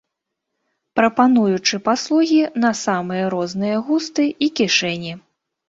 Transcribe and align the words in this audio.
Прапануючы 0.99 1.75
паслугі 1.91 2.41
на 2.65 2.73
самыя 2.83 3.23
розныя 3.37 3.77
густы 3.93 4.29
і 4.47 4.51
кішэні. 4.61 5.17